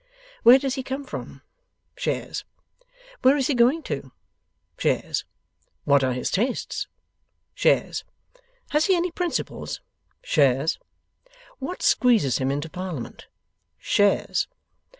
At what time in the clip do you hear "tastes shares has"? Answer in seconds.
6.31-8.85